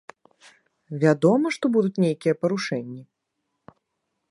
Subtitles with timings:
[1.03, 3.01] Вядома, што будуць нейкія парушэнні.